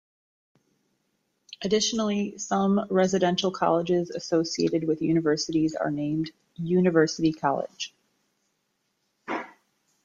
Additionally, 1.61 2.35
some 2.39 2.87
residential 2.89 3.51
colleges 3.51 4.09
associated 4.09 4.83
with 4.87 4.99
universities 5.03 5.75
are 5.75 5.91
named 5.91 6.31
"University 6.55 7.31
College". 7.31 7.93